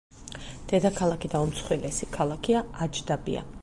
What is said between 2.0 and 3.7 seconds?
ქალაქია აჯდაბია.